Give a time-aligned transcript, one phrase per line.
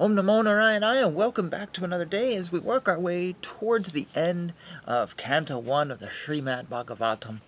[0.00, 3.92] Om Namo Narayana and welcome back to another day as we work our way towards
[3.92, 4.54] the end
[4.86, 7.42] of Canto 1 of the Srimad Bhagavatam.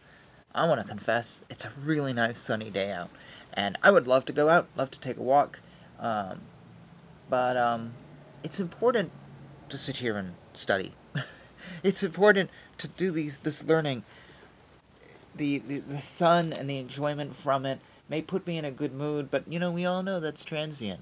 [0.55, 3.09] I want to confess, it's a really nice sunny day out,
[3.55, 5.61] and I would love to go out, love to take a walk,
[5.99, 6.43] um,
[7.31, 7.95] but um,
[8.45, 9.13] it's important
[9.71, 10.93] to sit here and study.
[11.83, 13.11] it's important to do
[13.43, 14.05] this learning.
[15.35, 17.81] The, the, the sun and the enjoyment from it
[18.11, 21.01] may put me in a good mood, but you know, we all know that's transient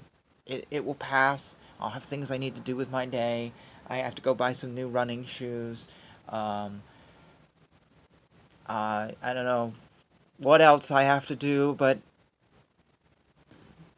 [0.51, 1.55] it, it will pass.
[1.79, 3.53] I'll have things I need to do with my day.
[3.87, 5.87] I have to go buy some new running shoes.
[6.27, 6.83] Um,
[8.67, 9.73] uh, I don't know
[10.37, 11.99] what else I have to do, but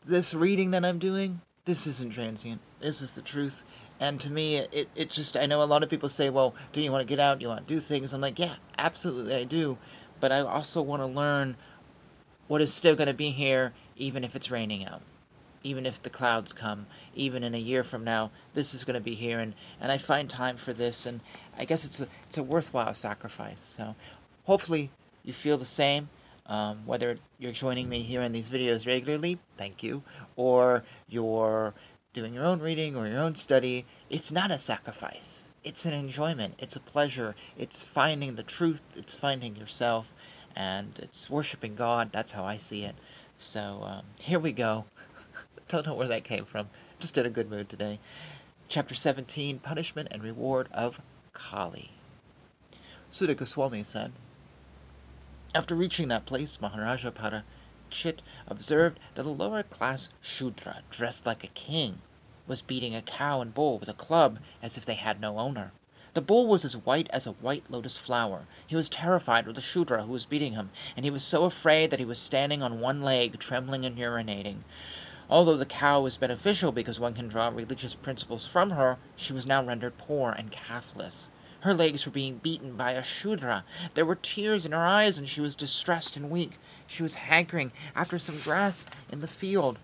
[0.06, 2.62] this reading that I'm doing, this isn't transient.
[2.80, 3.64] This is the truth.
[4.00, 6.82] And to me, it, it just, I know a lot of people say, well, do
[6.82, 7.40] you want to get out?
[7.40, 8.14] Do you want to do things?
[8.14, 9.78] I'm like, yeah, absolutely, I do.
[10.20, 11.56] But I also want to learn
[12.48, 15.02] what is still going to be here, even if it's raining out
[15.64, 16.86] even if the clouds come,
[17.16, 19.98] even in a year from now, this is going to be here, and, and I
[19.98, 21.22] find time for this, and
[21.58, 23.74] I guess it's a, it's a worthwhile sacrifice.
[23.78, 23.96] So
[24.44, 24.90] hopefully
[25.24, 26.10] you feel the same,
[26.48, 30.04] um, whether you're joining me here in these videos regularly, thank you,
[30.36, 31.74] or you're
[32.14, 35.46] doing your own reading or your own study, it's not a sacrifice.
[35.64, 36.56] It's an enjoyment.
[36.60, 37.36] It's a pleasure.
[37.58, 38.82] It's finding the truth.
[38.96, 40.12] It's finding yourself.
[40.56, 42.12] And it's worshiping God.
[42.12, 42.96] That's how I see it.
[43.38, 44.86] So um, here we go.
[45.74, 46.70] Don't know where that came from.
[47.00, 47.98] Just in a good mood today.
[48.70, 51.02] Chapter 17 Punishment and Reward of
[51.34, 51.90] Kali.
[53.10, 54.12] Suta Goswami said,
[55.56, 61.48] After reaching that place, Maharaja Parikshit observed that a lower class Shudra, dressed like a
[61.48, 62.04] king,
[62.46, 65.72] was beating a cow and bull with a club as if they had no owner.
[66.14, 68.46] The bull was as white as a white lotus flower.
[68.68, 71.90] He was terrified of the Shudra who was beating him, and he was so afraid
[71.90, 74.58] that he was standing on one leg, trembling and urinating.
[75.34, 79.48] Although the cow was beneficial because one can draw religious principles from her, she was
[79.48, 81.32] now rendered poor and calfless.
[81.62, 83.64] Her legs were being beaten by a Shudra.
[83.96, 86.60] There were tears in her eyes, and she was distressed and weak.
[86.86, 89.80] She was hankering after some grass in the field.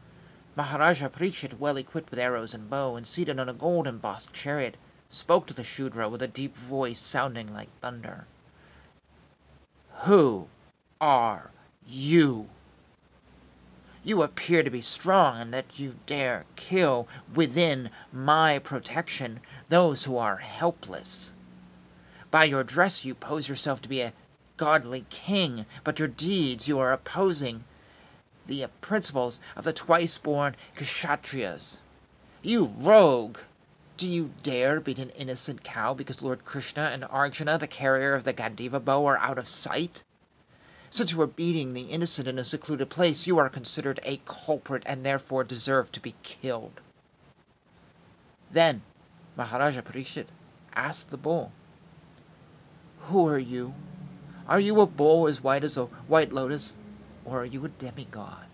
[0.56, 4.78] Maharaja Parikshit, well equipped with arrows and bow, and seated on a gold embossed chariot,
[5.10, 8.28] spoke to the Shudra with a deep voice sounding like thunder.
[10.04, 10.48] Who
[11.02, 11.50] are
[11.88, 12.50] you?
[14.02, 20.16] You appear to be strong, and that you dare kill, within my protection, those who
[20.16, 21.34] are helpless.
[22.32, 24.14] By your dress you pose yourself to be a
[24.56, 27.66] godly king, but your deeds you are opposing
[28.46, 31.78] the principles of the twice born Kshatriyas.
[32.42, 33.38] You rogue!
[33.98, 38.24] Do you dare beat an innocent cow because Lord Krishna and Arjuna, the carrier of
[38.24, 40.04] the Gandiva bow, are out of sight?
[40.90, 44.84] Since you are beating the innocent in a secluded place, you are considered a culprit
[44.86, 46.82] and therefore deserve to be killed.
[48.52, 48.82] Then
[49.38, 50.28] Maharaja Parikshit
[50.76, 51.52] asked the bull,
[53.08, 53.76] Who are you?
[54.48, 56.74] Are you a bull as white as a white lotus,
[57.24, 58.48] or are you a demigod?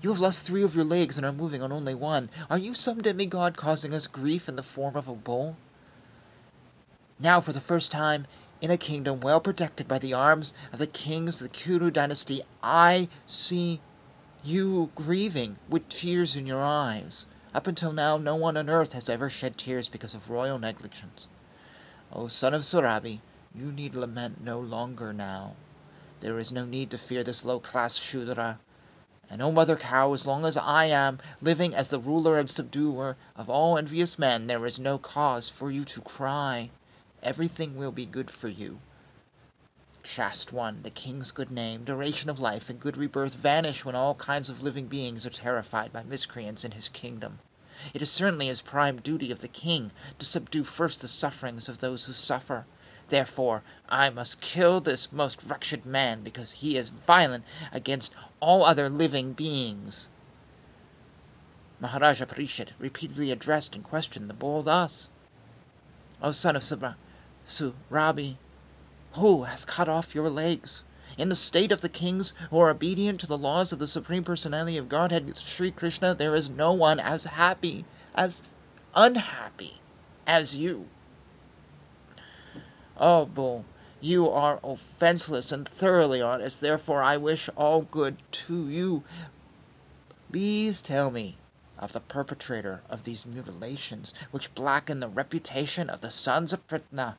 [0.00, 2.30] You have lost three of your legs and are moving on only one.
[2.50, 5.56] Are you some demigod causing us grief in the form of a bull?
[7.18, 8.26] Now, for the first time
[8.60, 12.42] in a kingdom well protected by the arms of the kings of the Kuru dynasty,
[12.62, 13.80] I see
[14.44, 17.26] you grieving with tears in your eyes.
[17.52, 21.26] Up until now, no one on earth has ever shed tears because of royal negligence.
[22.12, 23.20] O son of Surabi,
[23.54, 25.54] you need lament no longer now.
[26.20, 28.60] There is no need to fear this low class Shudra.
[29.28, 33.16] And O mother cow, as long as I am living as the ruler and subduer
[33.34, 36.70] of all envious men, there is no cause for you to cry
[37.24, 38.80] everything will be good for you.
[40.02, 44.14] Shast one, the king's good name, duration of life, and good rebirth vanish when all
[44.16, 47.38] kinds of living beings are terrified by miscreants in his kingdom.
[47.94, 51.78] It is certainly his prime duty of the king to subdue first the sufferings of
[51.78, 52.66] those who suffer.
[53.08, 58.90] Therefore, I must kill this most wretched man because he is violent against all other
[58.90, 60.08] living beings.
[61.80, 65.08] Maharaja Parikshit repeatedly addressed and questioned the bull thus.
[66.22, 66.96] O son of Subra,
[67.46, 68.38] Surabi,
[69.12, 70.82] who has cut off your legs?
[71.18, 74.24] In the state of the kings who are obedient to the laws of the Supreme
[74.24, 78.42] Personality of Godhead, Sri Krishna, there is no one as happy, as
[78.94, 79.80] unhappy
[80.26, 80.88] as you.
[82.96, 83.66] Oh, bull,
[84.00, 89.04] you are offenseless and thoroughly honest, therefore I wish all good to you.
[90.32, 91.36] Please tell me
[91.78, 97.16] of the perpetrator of these mutilations, which blacken the reputation of the sons of Pritha.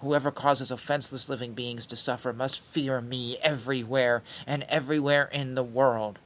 [0.00, 5.62] Whoever causes offenseless living beings to suffer must fear me everywhere and everywhere in the
[5.62, 6.18] world.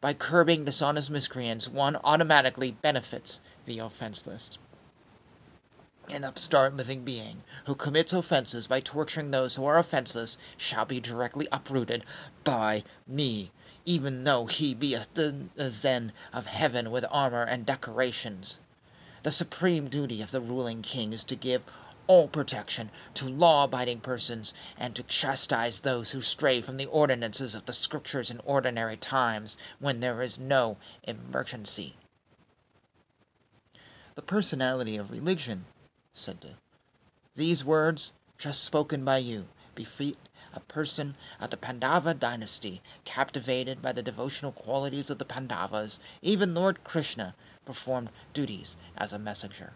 [0.00, 4.58] By curbing dishonest miscreants, one automatically benefits the offenseless.
[6.08, 11.00] An upstart living being who commits offenses by torturing those who are offenseless shall be
[11.00, 12.04] directly uprooted
[12.44, 13.50] by me,
[13.84, 15.04] even though he be a
[15.68, 18.60] zen of heaven with armor and decorations.
[19.24, 21.64] The supreme duty of the ruling king is to give
[22.06, 27.54] all protection to law abiding persons, and to chastise those who stray from the ordinances
[27.54, 31.96] of the Scriptures in ordinary times, when there is no emergency.
[34.14, 35.64] The personality of religion,
[36.12, 36.56] said De.
[37.34, 40.16] These words, just spoken by you, befit
[40.52, 45.98] a person of the Pandava dynasty, captivated by the devotional qualities of the Pandavas.
[46.22, 47.34] Even Lord Krishna
[47.64, 49.72] performed duties as a messenger.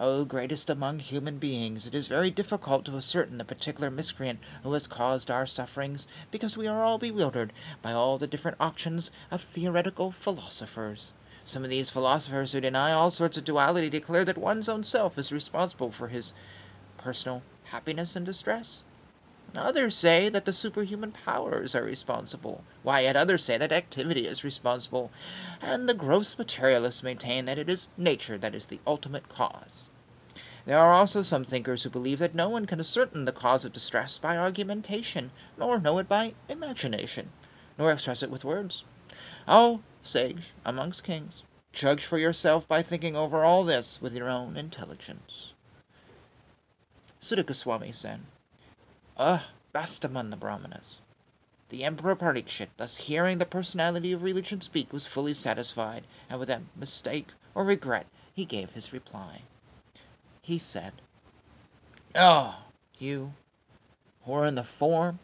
[0.00, 4.72] O greatest among human beings, it is very difficult to ascertain the particular miscreant who
[4.74, 7.52] has caused our sufferings, because we are all bewildered
[7.82, 11.14] by all the different auctions of theoretical philosophers.
[11.44, 15.18] Some of these philosophers who deny all sorts of duality declare that one's own self
[15.18, 16.32] is responsible for his
[16.96, 18.84] personal happiness and distress.
[19.56, 24.44] Others say that the superhuman powers are responsible, while yet others say that activity is
[24.44, 25.10] responsible,
[25.60, 29.87] and the gross materialists maintain that it is nature that is the ultimate cause.
[30.68, 33.72] There are also some thinkers who believe that no one can ascertain the cause of
[33.72, 37.32] distress by argumentation, nor know it by imagination,
[37.78, 38.84] nor express it with words.
[39.48, 41.42] Oh, sage amongst kings,
[41.72, 45.54] judge for yourself by thinking over all this with your own intelligence.
[47.18, 48.20] Suta Goswami said,
[49.16, 50.98] Ah, best among the Brahmanas.
[51.70, 56.60] The Emperor Parikshit, thus hearing the personality of religion speak, was fully satisfied, and without
[56.76, 59.44] mistake or regret he gave his reply
[60.48, 60.94] he said,
[62.14, 62.56] Oh,
[62.98, 63.34] you
[64.24, 65.18] who are in the form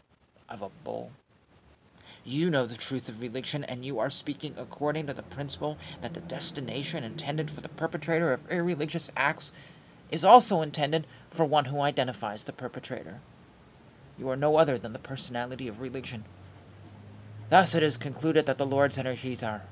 [0.47, 1.13] of a bull.
[2.23, 6.13] You know the truth of religion, and you are speaking according to the principle that
[6.13, 9.51] the destination intended for the perpetrator of irreligious acts
[10.11, 13.19] is also intended for one who identifies the perpetrator.
[14.19, 16.25] You are no other than the personality of religion.
[17.49, 19.63] Thus it is concluded that the Lord's energies are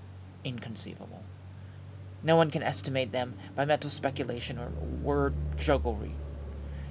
[0.43, 1.23] inconceivable.
[2.25, 4.69] No one can estimate them by mental speculation or
[5.03, 6.15] word jugglery.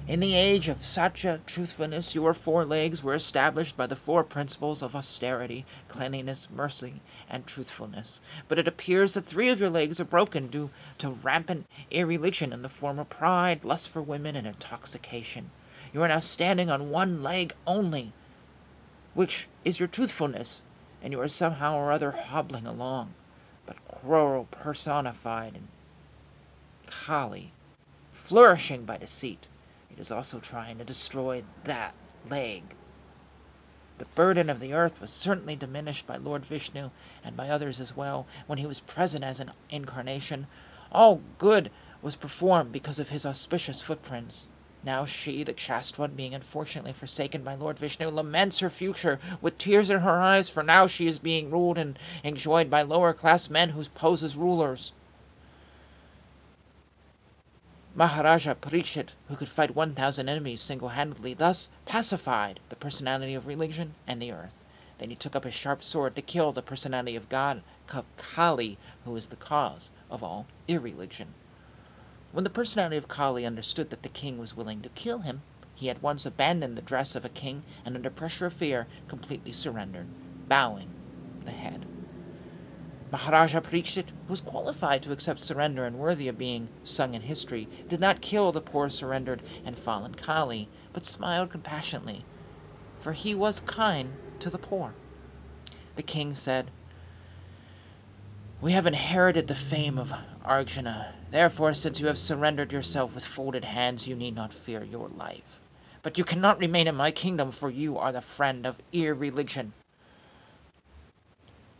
[0.05, 4.83] In the age of Satya truthfulness, your four legs were established by the four principles
[4.83, 8.21] of austerity, cleanliness, mercy, and truthfulness.
[8.47, 10.69] But it appears that three of your legs are broken due
[10.99, 15.49] to rampant irreligion in the form of pride, lust for women, and intoxication.
[15.91, 18.11] You are now standing on one leg only,
[19.15, 20.61] which is your truthfulness,
[21.01, 23.15] and you are somehow or other hobbling along
[23.65, 25.67] but Kroro personified in
[26.87, 27.53] Kali,
[28.11, 29.47] flourishing by deceit.
[29.89, 31.93] It is also trying to destroy that
[32.29, 32.75] leg.
[33.99, 36.89] The burden of the earth was certainly diminished by Lord Vishnu
[37.23, 40.47] and by others as well when he was present as an incarnation.
[40.91, 41.71] All good
[42.01, 44.45] was performed because of his auspicious footprints.
[44.85, 49.57] Now she, the chaste one, being unfortunately forsaken by Lord Vishnu, laments her future with
[49.57, 53.49] tears in her eyes, for now she is being ruled and enjoyed by lower class
[53.49, 54.91] men who pose as rulers.
[57.95, 63.93] Maharaja Parikshit, who could fight 1,000 enemies single handedly, thus pacified the personality of religion
[64.05, 64.65] and the earth.
[64.97, 67.61] Then he took up his sharp sword to kill the personality of God,
[68.17, 71.35] Kali, who is the cause of all irreligion.
[72.33, 75.43] When the personality of Kali understood that the king was willing to kill him,
[75.75, 79.51] he at once abandoned the dress of a king and under pressure of fear completely
[79.53, 80.07] surrendered,
[80.47, 80.95] bowing
[81.45, 81.85] the head.
[83.11, 87.69] Maharaja Parikshit, who was qualified to accept surrender and worthy of being sung in history,
[87.87, 92.25] did not kill the poor surrendered and fallen Kali, but smiled compassionately,
[92.97, 94.95] for he was kind to the poor.
[95.93, 96.71] The king said,
[98.63, 100.13] We have inherited the fame of
[100.45, 105.09] Arjuna Therefore, since you have surrendered yourself with folded hands, you need not fear your
[105.09, 105.59] life.
[106.01, 109.73] But you cannot remain in my kingdom, for you are the friend of irreligion.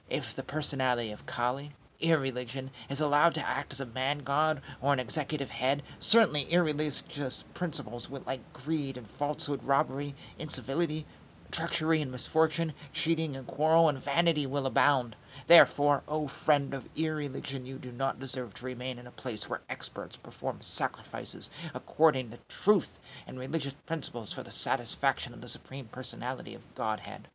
[0.10, 1.72] If the personality of Kali,
[2.02, 7.46] irreligion, is allowed to act as a man god or an executive head, certainly irreligious
[7.54, 11.06] principles like greed and falsehood, robbery, incivility,
[11.50, 15.16] treachery and misfortune, cheating and quarrel and vanity will abound.
[15.46, 19.62] Therefore, O friend of irreligion, you do not deserve to remain in a place where
[19.70, 22.98] experts perform sacrifices according to truth
[23.28, 27.28] and religious principles for the satisfaction of the Supreme Personality of Godhead.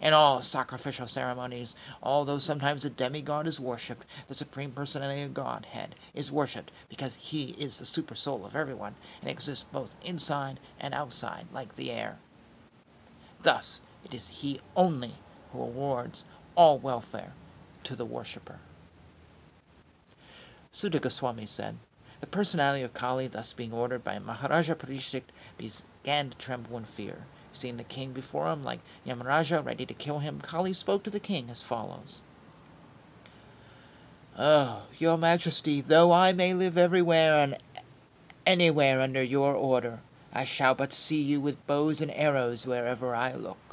[0.00, 5.96] In all sacrificial ceremonies, although sometimes a demigod is worshipped, the Supreme Personality of Godhead
[6.14, 10.94] is worshipped because he is the super soul of everyone and exists both inside and
[10.94, 12.18] outside like the air.
[13.42, 15.14] Thus, it is he only
[15.52, 16.24] who awards
[16.56, 17.32] all welfare
[17.84, 18.58] to the worshipper.
[20.70, 21.76] Suta Goswami said,
[22.20, 25.24] The personality of Kali, thus being ordered by Maharaja Parikshit,
[25.58, 27.26] began to tremble in fear.
[27.52, 31.20] Seeing the king before him like Yamaraja ready to kill him, Kali spoke to the
[31.20, 32.20] king as follows.
[34.38, 37.58] Oh, your majesty, though I may live everywhere and
[38.46, 40.00] anywhere under your order,
[40.32, 43.71] I shall but see you with bows and arrows wherever I look.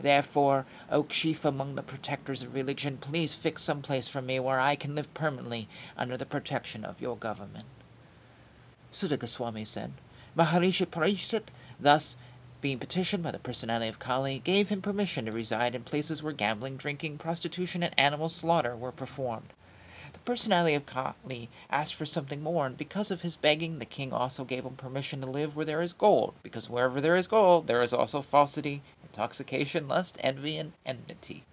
[0.00, 4.60] Therefore, O chief among the protectors of religion, please fix some place for me where
[4.60, 7.66] I can live permanently under the protection of your government.
[8.92, 9.92] Suta Goswami said,
[10.36, 11.48] Maharishi Parikshit,
[11.80, 12.16] thus
[12.60, 16.32] being petitioned by the personality of Kali, gave him permission to reside in places where
[16.32, 19.52] gambling, drinking, prostitution, and animal slaughter were performed.
[20.28, 24.44] Personality of Kali asked for something more, and because of his begging, the king also
[24.44, 27.80] gave him permission to live where there is gold, because wherever there is gold, there
[27.80, 31.44] is also falsity, intoxication, lust, envy, and enmity.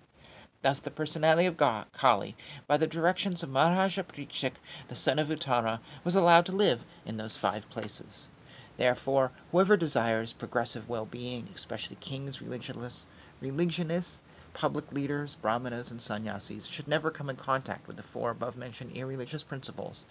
[0.62, 2.36] Thus the personality of God, Kali,
[2.68, 4.56] by the directions of Maharaja Parikshit,
[4.90, 8.28] the son of Uttara, was allowed to live in those five places.
[8.76, 13.06] Therefore, whoever desires progressive well-being, especially kings, religionists,
[13.40, 14.20] religionists,
[14.56, 19.44] public leaders, brahmanas, and sannyasis should never come in contact with the four above-mentioned irreligious
[19.44, 20.06] principles.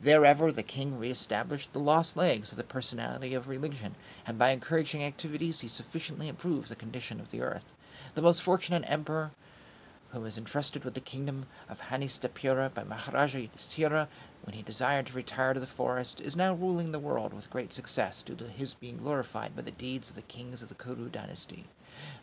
[0.00, 5.04] Therever the king re-established the lost legs of the personality of religion, and by encouraging
[5.04, 7.74] activities he sufficiently improved the condition of the earth.
[8.14, 9.32] The most fortunate emperor
[10.12, 14.08] who was entrusted with the kingdom of Hastinapuram by Maharaja Yudhishthira
[14.44, 17.72] when he desired to retire to the forest, is now ruling the world with great
[17.72, 21.08] success due to his being glorified by the deeds of the kings of the Kuru
[21.08, 21.64] dynasty.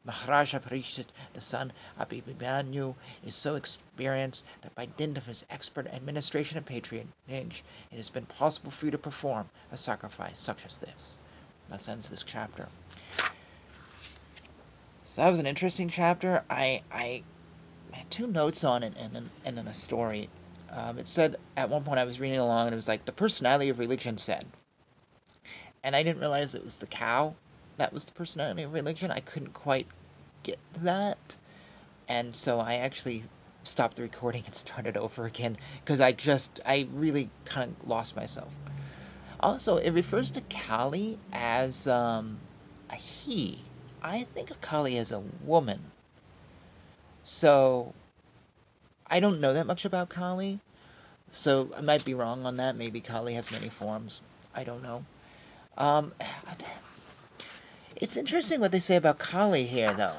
[0.05, 2.95] Maharaja Parikshit, the son of Abhimanyu,
[3.25, 8.25] is so experienced that by dint of his expert administration and patronage, it has been
[8.25, 11.17] possible for you to perform a sacrifice such as this.
[11.69, 12.67] Thus ends this chapter.
[15.05, 16.43] So that was an interesting chapter.
[16.50, 17.24] I I
[17.91, 20.29] had two notes on it and then and then a story.
[20.71, 23.12] Um, it said at one point I was reading along and it was like the
[23.12, 24.45] personality of religion said,
[25.83, 27.36] and I didn't realize it was the cow
[27.79, 29.12] that was the personality of religion.
[29.12, 29.88] I couldn't quite
[30.43, 31.36] get that.
[32.07, 33.24] And so I actually
[33.63, 38.15] stopped the recording and started over again because I just, I really kind of lost
[38.15, 38.55] myself.
[39.39, 42.39] Also, it refers to Kali as um,
[42.89, 43.59] a he.
[44.01, 45.79] I think of Kali as a woman.
[47.24, 47.93] So,
[49.07, 50.59] I don't know that much about Kali.
[51.31, 52.75] So, I might be wrong on that.
[52.75, 54.21] Maybe Kali has many forms.
[54.53, 55.05] I don't know.
[55.77, 56.12] Um,
[57.99, 60.15] it's interesting what they say about Kali here, though.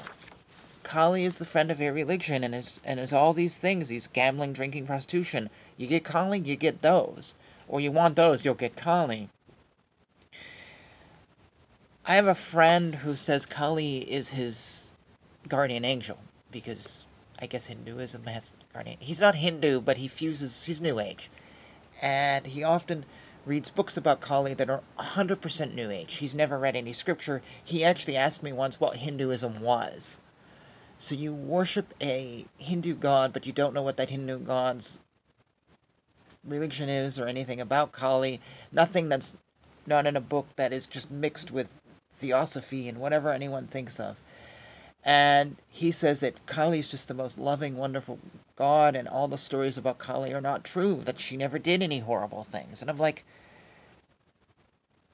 [0.83, 4.07] Kali is the friend of a religion and is and is all these things, these
[4.07, 5.49] gambling, drinking, prostitution.
[5.77, 7.35] You get Kali, you get those.
[7.67, 9.29] Or you want those, you'll get Kali.
[12.05, 14.87] I have a friend who says Kali is his
[15.47, 16.17] guardian angel
[16.51, 17.03] because
[17.39, 18.97] I guess Hinduism has guardian.
[18.99, 20.63] He's not Hindu, but he fuses.
[20.65, 21.29] He's New Age,
[22.01, 23.05] and he often
[23.45, 26.15] reads books about Kali that are 100% New Age.
[26.15, 27.41] He's never read any scripture.
[27.63, 30.19] He actually asked me once what Hinduism was.
[30.97, 34.99] So you worship a Hindu god, but you don't know what that Hindu god's
[36.43, 38.39] religion is or anything about Kali.
[38.71, 39.35] Nothing that's
[39.87, 41.67] not in a book that is just mixed with
[42.19, 44.19] theosophy and whatever anyone thinks of.
[45.03, 48.19] And he says that Kali is just the most loving, wonderful
[48.61, 51.97] God, and all the stories about Kali are not true, that she never did any
[51.97, 52.79] horrible things.
[52.79, 53.25] And I'm like,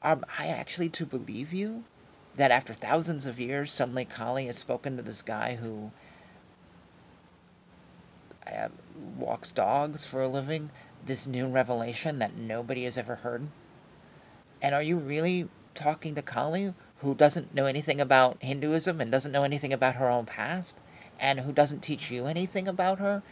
[0.04, 1.86] am I actually to believe you?
[2.36, 5.92] That after thousands of years, suddenly Kali has spoken to this guy who
[8.46, 8.68] uh,
[9.18, 10.70] walks dogs for a living,
[11.06, 13.48] this new revelation that nobody has ever heard?
[14.62, 19.32] And are you really talking to Kali, who doesn't know anything about Hinduism and doesn't
[19.32, 20.80] know anything about her own past?
[21.19, 23.24] And who doesn't teach you anything about her,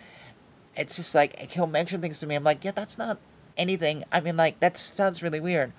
[0.75, 2.35] it's just like he'll mention things to me.
[2.35, 3.17] I'm like, yeah, that's not
[3.57, 4.03] anything.
[4.11, 5.71] I mean, like that sounds really weird.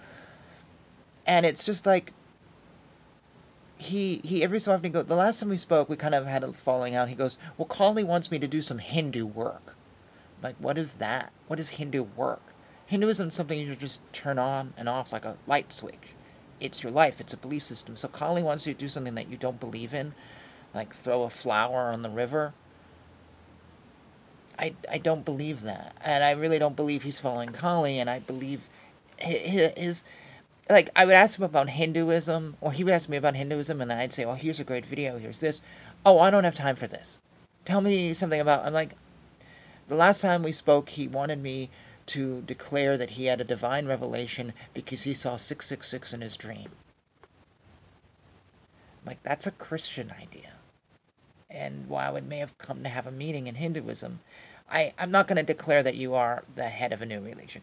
[1.27, 2.13] And it's just like
[3.79, 5.07] he he every so often he goes.
[5.07, 7.09] The last time we spoke, we kind of had a falling out.
[7.09, 9.77] He goes, well, Kali wants me to do some Hindu work.
[10.39, 11.33] I'm like, what is that?
[11.47, 12.43] What is Hindu work?
[12.87, 16.15] Hinduism is something you just turn on and off like a light switch.
[16.61, 17.21] It's your life.
[17.21, 17.97] It's a belief system.
[17.97, 20.15] So Kali wants you to do something that you don't believe in
[20.77, 22.53] like throw a flower on the river.
[24.59, 25.97] I, I don't believe that.
[26.03, 28.69] And I really don't believe he's following Kali, and I believe
[29.17, 30.05] his, his,
[30.71, 33.93] like, I would ask him about Hinduism, or he would ask me about Hinduism, and
[33.93, 35.63] I'd say, oh, here's a great video, here's this.
[36.05, 37.19] Oh, I don't have time for this.
[37.65, 38.93] Tell me something about, I'm like,
[39.89, 41.71] the last time we spoke, he wanted me
[42.07, 46.71] to declare that he had a divine revelation because he saw 666 in his dream.
[49.01, 50.53] I'm like, that's a Christian idea
[51.57, 54.21] and while it may have come to have a meaning in Hinduism,
[54.71, 57.63] I, I'm not going to declare that you are the head of a new religion.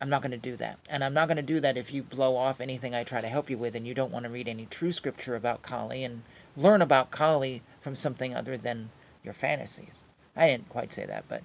[0.00, 0.78] I'm not going to do that.
[0.88, 3.28] And I'm not going to do that if you blow off anything I try to
[3.28, 6.22] help you with and you don't want to read any true scripture about Kali and
[6.56, 8.90] learn about Kali from something other than
[9.24, 10.04] your fantasies.
[10.36, 11.42] I didn't quite say that, but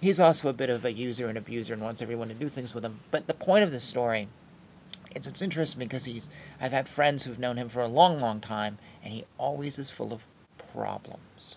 [0.00, 2.74] he's also a bit of a user and abuser and wants everyone to do things
[2.74, 3.00] with him.
[3.10, 4.28] But the point of the story
[5.14, 6.28] is it's interesting because he's
[6.60, 9.90] I've had friends who've known him for a long, long time, and he always is
[9.90, 10.24] full of
[10.72, 11.56] problems.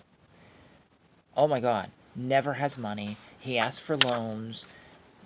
[1.37, 3.17] Oh my god, never has money.
[3.39, 4.65] He asks for loans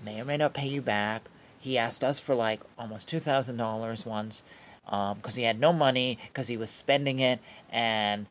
[0.03, 1.29] may or may not pay you back.
[1.59, 4.43] He asked us for like almost $2,000 once
[4.85, 7.39] because um, he had no money because he was spending it.
[7.71, 8.27] And,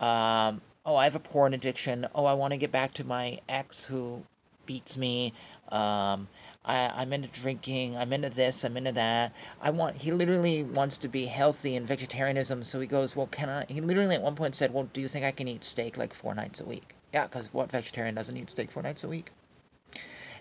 [0.00, 2.06] um, oh, I have a porn addiction.
[2.14, 4.22] Oh, I want to get back to my ex who
[4.66, 5.32] beats me.
[5.68, 6.28] Um,
[6.64, 7.96] I, I'm into drinking.
[7.96, 8.64] I'm into this.
[8.64, 9.32] I'm into that.
[9.60, 9.96] I want.
[9.96, 12.64] He literally wants to be healthy and vegetarianism.
[12.64, 13.64] So he goes, well, can I?
[13.68, 16.14] He literally at one point said, well, do you think I can eat steak like
[16.14, 16.94] four nights a week?
[17.12, 19.30] Yeah, because what vegetarian doesn't eat steak four nights a week?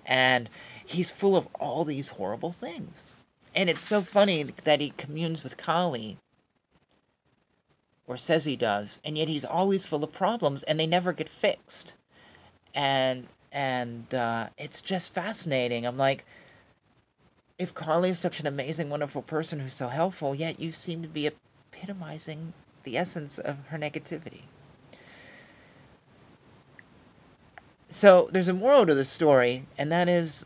[0.10, 0.50] and
[0.86, 3.14] he's full of all these horrible things.
[3.56, 6.18] And it's so funny that he communes with Kali,
[8.08, 11.30] or says he does, and yet he's always full of problems, and they never get
[11.30, 11.94] fixed.
[12.74, 15.86] And and uh, it's just fascinating.
[15.86, 16.26] I'm like,
[17.58, 21.08] if Kali is such an amazing, wonderful person who's so helpful, yet you seem to
[21.08, 22.54] be epitomizing
[22.84, 24.44] the essence of her negativity.
[27.90, 30.46] So there's a moral to the story, and that is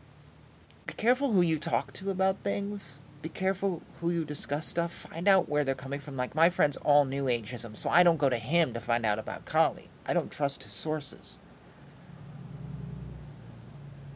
[0.86, 3.00] be careful who you talk to about things.
[3.22, 5.06] Be careful who you discuss stuff.
[5.10, 6.16] Find out where they're coming from.
[6.16, 9.18] Like my friend's all New Ageism, so I don't go to him to find out
[9.18, 9.88] about Kali.
[10.06, 11.38] I don't trust his sources.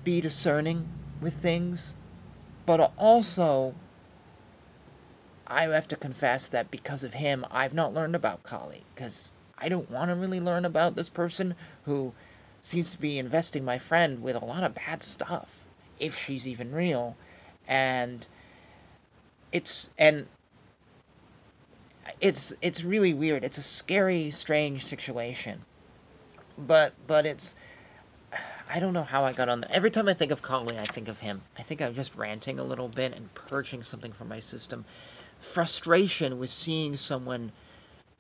[0.09, 0.89] Be discerning
[1.21, 1.95] with things,
[2.65, 3.75] but also
[5.47, 9.69] I have to confess that because of him, I've not learned about Kali because I
[9.69, 12.15] don't want to really learn about this person who
[12.63, 15.67] seems to be investing my friend with a lot of bad stuff,
[16.01, 17.15] if she's even real.
[17.67, 18.27] And
[19.53, 20.27] it's and
[22.19, 23.45] it's it's really weird.
[23.45, 25.67] It's a scary, strange situation.
[26.57, 27.55] But but it's
[28.71, 29.71] I don't know how I got on that.
[29.71, 31.43] Every time I think of Kali, I think of him.
[31.59, 34.85] I think I'm just ranting a little bit and purging something from my system.
[35.41, 37.53] Frustration with seeing someone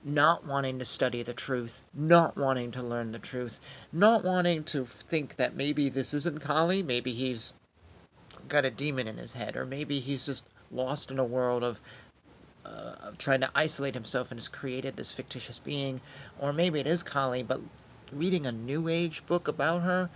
[0.04, 3.60] not wanting to study the truth, not wanting to learn the truth,
[3.92, 7.52] not wanting to think that maybe this isn't Kali, maybe he's
[8.48, 11.80] got a demon in his head, or maybe he's just lost in a world of,
[12.64, 16.00] uh, trying to isolate himself and has created this fictitious being,
[16.38, 17.60] or maybe it is Kali, but
[18.12, 20.08] reading a New Age book about her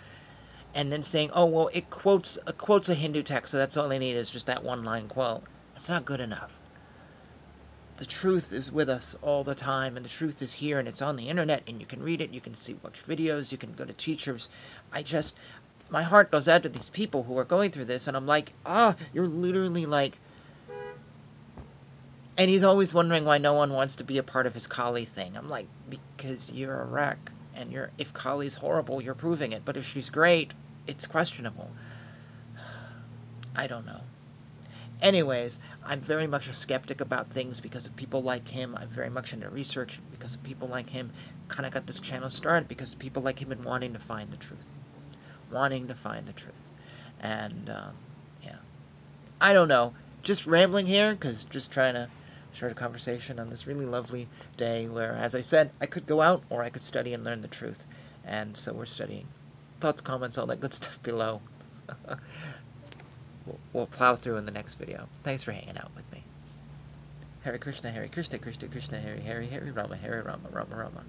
[0.75, 3.89] and then saying, "Oh well, it quotes it quotes a Hindu text, so that's all
[3.89, 5.43] they need is just that one line quote."
[5.77, 6.59] It's not good enough
[7.99, 11.03] the truth is with us all the time and the truth is here and it's
[11.03, 13.73] on the internet and you can read it you can see watch videos you can
[13.75, 14.49] go to teachers
[14.91, 15.37] i just
[15.89, 18.55] my heart goes out to these people who are going through this and i'm like
[18.67, 20.19] ah you're literally like
[22.37, 25.05] and he's always wondering why no one wants to be a part of his Kali
[25.05, 25.37] thing.
[25.37, 29.63] I'm like, because you're a wreck, and you're if Kali's horrible, you're proving it.
[29.65, 30.55] But if she's great,
[30.87, 31.71] it's questionable.
[33.55, 34.01] I don't know.
[35.01, 38.77] Anyways, I'm very much a skeptic about things because of people like him.
[38.79, 41.11] I'm very much into research because of people like him.
[41.49, 44.37] Kind of got this channel started because people like him and wanting to find the
[44.37, 44.71] truth.
[45.51, 46.71] Wanting to find the truth.
[47.21, 47.95] And, um,
[48.45, 48.59] yeah.
[49.41, 49.93] I don't know.
[50.23, 52.09] Just rambling here because just trying to
[52.53, 56.21] start a conversation on this really lovely day where, as I said, I could go
[56.21, 57.87] out or I could study and learn the truth.
[58.25, 59.27] And so we're studying.
[59.83, 61.41] Thoughts, comments, all that good stuff below.
[63.47, 65.09] we'll, we'll plow through in the next video.
[65.25, 66.23] Thanks for hanging out with me.
[67.43, 71.03] Hare Krishna, Hare Krishna, Krishna Krishna, Hare Hare, Hare Rama, Hare Rama, Rama Rama.